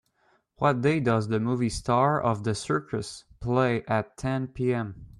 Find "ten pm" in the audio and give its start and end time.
4.17-5.05